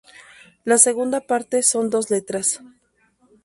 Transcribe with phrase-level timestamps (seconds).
[0.63, 2.59] La segunda parte son dos letras.